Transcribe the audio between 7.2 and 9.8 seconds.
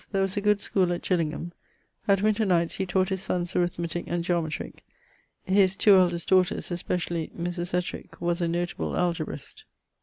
Mris Ettrick, was a notable Algebrist.